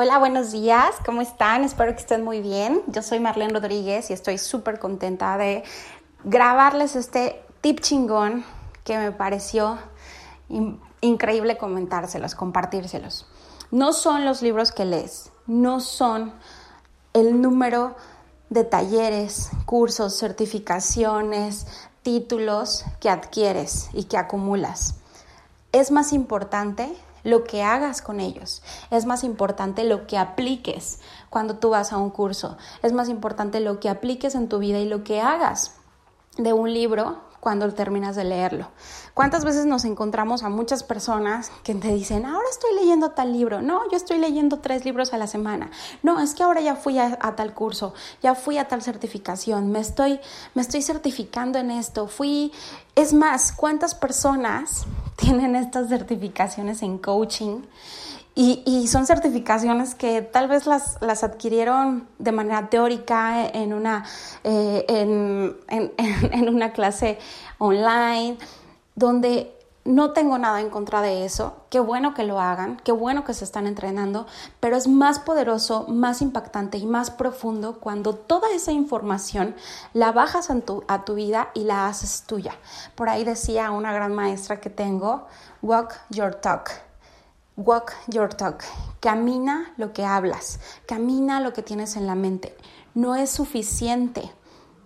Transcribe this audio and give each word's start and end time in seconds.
Hola, 0.00 0.18
buenos 0.18 0.52
días, 0.52 0.94
¿cómo 1.04 1.22
están? 1.22 1.64
Espero 1.64 1.92
que 1.92 1.98
estén 1.98 2.22
muy 2.22 2.40
bien. 2.40 2.82
Yo 2.86 3.02
soy 3.02 3.18
Marlene 3.18 3.52
Rodríguez 3.52 4.10
y 4.10 4.12
estoy 4.12 4.38
súper 4.38 4.78
contenta 4.78 5.36
de 5.36 5.64
grabarles 6.22 6.94
este 6.94 7.42
tip 7.62 7.80
chingón 7.80 8.44
que 8.84 8.96
me 8.96 9.10
pareció 9.10 9.76
increíble 11.00 11.58
comentárselos, 11.58 12.36
compartírselos. 12.36 13.26
No 13.72 13.92
son 13.92 14.24
los 14.24 14.40
libros 14.40 14.70
que 14.70 14.84
lees, 14.84 15.32
no 15.48 15.80
son 15.80 16.32
el 17.12 17.42
número 17.42 17.96
de 18.50 18.62
talleres, 18.62 19.50
cursos, 19.66 20.16
certificaciones, 20.16 21.66
títulos 22.02 22.84
que 23.00 23.10
adquieres 23.10 23.88
y 23.92 24.04
que 24.04 24.16
acumulas. 24.16 24.94
Es 25.72 25.90
más 25.90 26.12
importante 26.12 26.94
lo 27.24 27.44
que 27.44 27.62
hagas 27.62 28.02
con 28.02 28.20
ellos. 28.20 28.62
Es 28.90 29.06
más 29.06 29.24
importante 29.24 29.84
lo 29.84 30.06
que 30.06 30.18
apliques 30.18 31.00
cuando 31.30 31.56
tú 31.56 31.70
vas 31.70 31.92
a 31.92 31.98
un 31.98 32.10
curso. 32.10 32.56
Es 32.82 32.92
más 32.92 33.08
importante 33.08 33.60
lo 33.60 33.80
que 33.80 33.88
apliques 33.88 34.34
en 34.34 34.48
tu 34.48 34.58
vida 34.58 34.78
y 34.78 34.88
lo 34.88 35.04
que 35.04 35.20
hagas 35.20 35.74
de 36.36 36.52
un 36.52 36.72
libro 36.72 37.28
cuando 37.40 37.72
terminas 37.72 38.16
de 38.16 38.24
leerlo. 38.24 38.68
¿Cuántas 39.14 39.44
veces 39.44 39.66
nos 39.66 39.84
encontramos 39.84 40.42
a 40.42 40.48
muchas 40.48 40.82
personas 40.82 41.50
que 41.62 41.74
te 41.74 41.88
dicen, 41.88 42.26
ahora 42.26 42.46
estoy 42.50 42.74
leyendo 42.74 43.12
tal 43.12 43.32
libro? 43.32 43.62
No, 43.62 43.88
yo 43.90 43.96
estoy 43.96 44.18
leyendo 44.18 44.58
tres 44.58 44.84
libros 44.84 45.12
a 45.12 45.18
la 45.18 45.26
semana. 45.26 45.70
No, 46.02 46.20
es 46.20 46.34
que 46.34 46.42
ahora 46.42 46.60
ya 46.60 46.76
fui 46.76 46.98
a, 46.98 47.16
tal 47.36 47.54
curso, 47.54 47.94
ya 48.22 48.34
fui 48.34 48.58
a 48.58 48.68
tal 48.68 48.82
certificación, 48.82 49.70
me 49.70 49.80
estoy, 49.80 50.20
me 50.54 50.62
estoy 50.62 50.82
certificando 50.82 51.58
en 51.58 51.70
esto, 51.70 52.06
fui... 52.06 52.52
Es 52.94 53.12
más, 53.12 53.52
¿cuántas 53.52 53.94
personas 53.94 54.84
tienen 55.18 55.56
estas 55.56 55.88
certificaciones 55.88 56.82
en 56.82 56.98
coaching? 56.98 57.62
Y, 58.40 58.86
son 58.86 59.04
certificaciones 59.04 59.96
que 59.96 60.22
tal 60.22 60.46
vez 60.46 60.64
las, 60.64 60.96
las 61.00 61.24
adquirieron 61.24 62.06
de 62.20 62.30
manera 62.30 62.70
teórica 62.70 63.48
en 63.48 63.72
una, 63.72 64.04
eh, 64.44 64.84
en, 64.86 65.56
en, 65.66 66.48
una 66.48 66.70
clase 66.70 67.18
online, 67.58 68.38
donde 68.94 69.57
no 69.88 70.10
tengo 70.12 70.36
nada 70.36 70.60
en 70.60 70.68
contra 70.68 71.00
de 71.00 71.24
eso. 71.24 71.56
Qué 71.70 71.80
bueno 71.80 72.12
que 72.12 72.22
lo 72.22 72.40
hagan, 72.40 72.76
qué 72.84 72.92
bueno 72.92 73.24
que 73.24 73.32
se 73.32 73.44
están 73.44 73.66
entrenando, 73.66 74.26
pero 74.60 74.76
es 74.76 74.86
más 74.86 75.18
poderoso, 75.18 75.86
más 75.88 76.20
impactante 76.20 76.76
y 76.76 76.84
más 76.84 77.10
profundo 77.10 77.78
cuando 77.80 78.14
toda 78.14 78.50
esa 78.50 78.70
información 78.70 79.56
la 79.94 80.12
bajas 80.12 80.50
a 80.50 81.04
tu, 81.04 81.14
vida 81.14 81.48
y 81.54 81.64
la 81.64 81.86
haces 81.86 82.24
tuya. 82.24 82.54
Por 82.96 83.08
ahí 83.08 83.24
decía 83.24 83.70
una 83.70 83.94
gran 83.94 84.14
maestra 84.14 84.60
que 84.60 84.68
tengo, 84.68 85.26
walk 85.62 85.94
your 86.10 86.34
talk 86.34 86.70
Walk 87.56 87.92
your 88.06 88.32
talk. 88.32 88.62
Camina 89.00 89.72
lo 89.78 89.92
que 89.92 90.04
hablas, 90.04 90.60
camina 90.86 91.40
lo 91.40 91.52
que 91.52 91.62
tienes 91.62 91.96
en 91.96 92.06
la 92.06 92.14
mente. 92.14 92.54
No 92.94 93.16
es 93.16 93.30
suficiente 93.30 94.30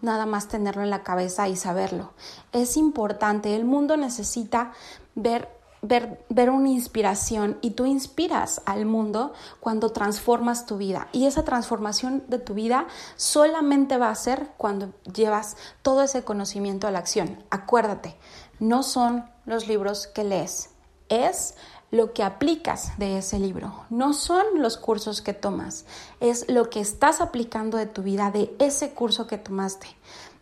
nada 0.03 0.27
más 0.27 0.48
tenerlo 0.48 0.83
en 0.83 0.91
la 0.91 1.03
cabeza 1.03 1.48
y 1.48 1.56
saberlo. 1.56 2.12
Es 2.53 2.77
importante, 2.77 3.56
el 3.56 3.64
mundo 3.64 3.97
necesita 3.97 4.72
ver, 5.14 5.48
ver, 5.81 6.22
ver 6.28 6.50
una 6.50 6.69
inspiración 6.69 7.56
y 7.62 7.70
tú 7.70 7.86
inspiras 7.86 8.61
al 8.67 8.84
mundo 8.84 9.33
cuando 9.61 9.91
transformas 9.91 10.67
tu 10.67 10.77
vida. 10.77 11.08
Y 11.12 11.27
esa 11.27 11.45
transformación 11.45 12.25
de 12.28 12.39
tu 12.39 12.53
vida 12.55 12.86
solamente 13.17 13.97
va 13.97 14.11
a 14.11 14.14
ser 14.14 14.50
cuando 14.58 14.92
llevas 15.14 15.56
todo 15.80 16.03
ese 16.03 16.25
conocimiento 16.25 16.86
a 16.86 16.91
la 16.91 16.98
acción. 16.98 17.42
Acuérdate, 17.50 18.17
no 18.58 18.83
son 18.83 19.25
los 19.47 19.67
libros 19.67 20.06
que 20.08 20.25
lees, 20.25 20.70
es 21.08 21.55
lo 21.93 22.15
que 22.15 22.25
aplicas 22.25 22.98
de 22.98 23.19
ese 23.19 23.39
libro. 23.39 23.85
No 23.91 24.15
son 24.15 24.45
los 24.57 24.79
cursos 24.79 25.21
que 25.21 25.35
tomas, 25.35 25.85
es 26.21 26.51
lo 26.51 26.71
que 26.71 26.81
estás 26.81 27.21
aplicando 27.21 27.77
de 27.77 27.87
tu 27.87 28.03
vida 28.03 28.31
de 28.31 28.53
ese 28.59 28.93
curso 28.93 29.27
que 29.27 29.37
tomaste. 29.37 29.87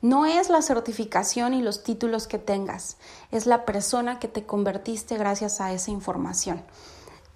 No 0.01 0.27
es 0.27 0.49
la 0.49 0.63
certificación 0.63 1.53
y 1.53 1.61
los 1.61 1.83
títulos 1.83 2.29
que 2.29 2.39
tengas, 2.39 2.97
es 3.33 3.47
la 3.47 3.67
persona 3.67 4.21
que 4.21 4.29
te 4.29 4.47
convertiste 4.47 5.19
gracias 5.19 5.61
a 5.61 5.73
esa 5.73 5.91
información. 5.91 6.63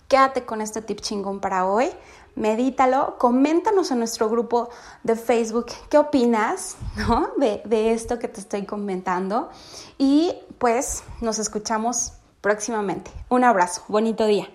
Quédate 0.06 0.44
con 0.44 0.60
este 0.60 0.80
tip 0.80 1.00
chingón 1.00 1.40
para 1.40 1.66
hoy, 1.66 1.90
medítalo, 2.36 3.16
coméntanos 3.18 3.90
en 3.90 3.98
nuestro 3.98 4.30
grupo 4.30 4.68
de 5.02 5.16
Facebook 5.16 5.66
qué 5.90 5.98
opinas 5.98 6.76
de, 7.36 7.62
de 7.64 7.92
esto 7.92 8.20
que 8.20 8.28
te 8.28 8.40
estoy 8.40 8.64
comentando 8.64 9.50
y 9.98 10.32
pues 10.58 11.02
nos 11.20 11.40
escuchamos 11.40 12.12
próximamente. 12.44 13.10
Un 13.30 13.42
abrazo, 13.42 13.82
bonito 13.88 14.26
día. 14.26 14.46